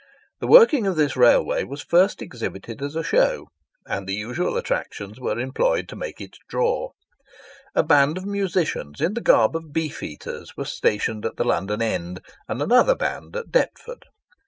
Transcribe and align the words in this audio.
The 0.39 0.47
working 0.47 0.87
of 0.87 0.95
this 0.95 1.15
railway 1.15 1.63
was 1.63 1.83
first 1.83 2.23
exhibited 2.23 2.81
as 2.81 2.95
a 2.95 3.03
show, 3.03 3.49
and 3.85 4.07
the 4.07 4.15
usual 4.15 4.57
attractions 4.57 5.19
were 5.19 5.37
employed 5.37 5.87
to 5.89 5.95
make 5.95 6.19
it 6.19 6.37
"draw." 6.49 6.93
A 7.75 7.83
band 7.83 8.17
of 8.17 8.25
musicians 8.25 8.99
in 8.99 9.13
the 9.13 9.21
garb 9.21 9.55
of 9.55 9.61
the 9.65 9.69
Beef 9.69 10.01
eaters 10.01 10.57
was 10.57 10.73
stationed 10.73 11.23
at 11.23 11.35
the 11.37 11.43
London 11.43 11.83
end, 11.83 12.21
and 12.47 12.63
another 12.63 12.95
band 12.95 13.35
at 13.35 13.51
Deptford. 13.51 14.05